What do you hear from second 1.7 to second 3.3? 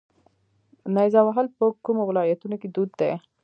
کومو ولایتونو کې دود دي؟